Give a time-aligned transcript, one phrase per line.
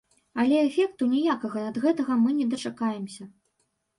[0.43, 3.29] Але эфекту ніякага ад гэтага мы не дачакаемся.